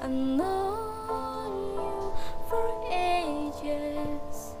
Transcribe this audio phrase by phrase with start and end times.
[0.00, 2.12] I've known you
[2.48, 4.54] for ages.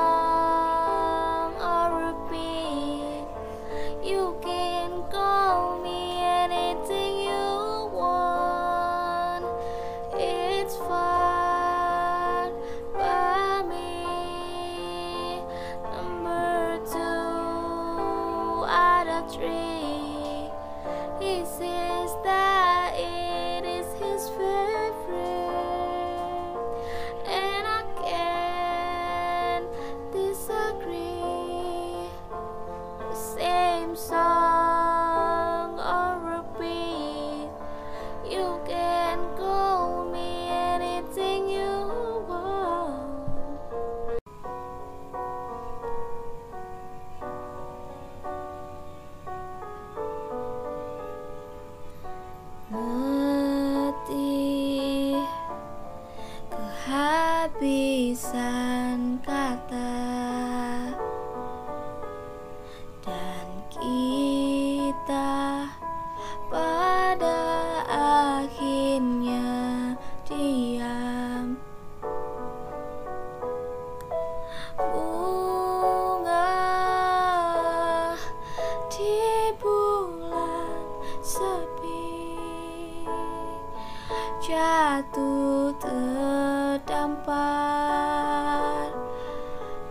[84.53, 87.25] jatuh terdampar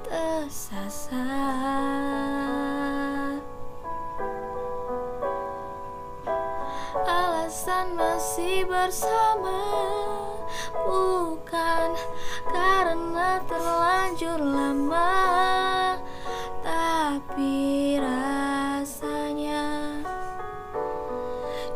[0.07, 1.19] tersasar.
[7.03, 9.67] Alasan masih bersama
[10.87, 11.99] bukan
[12.47, 15.99] karena terlanjur lama
[16.62, 19.67] tapi rasanya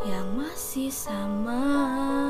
[0.07, 2.26] yang masih sama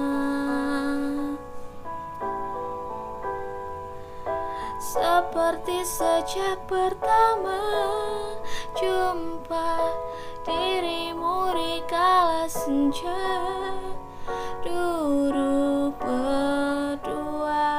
[4.76, 7.60] seperti sejak pertama
[8.76, 9.80] jumpa
[10.44, 13.24] dirimu di kala senja.
[14.66, 17.70] Duduk berdua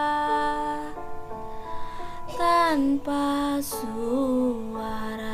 [2.31, 5.26] tanpa suara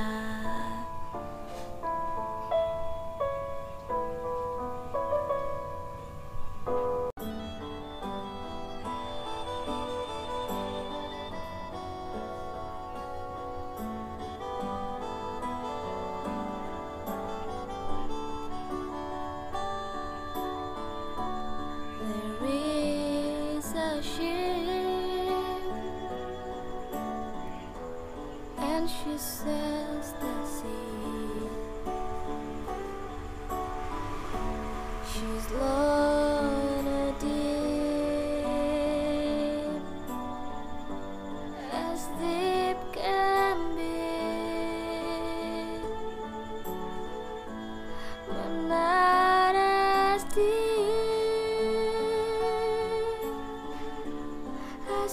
[28.58, 30.33] and she says that.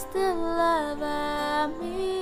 [0.04, 2.19] the love I'm in.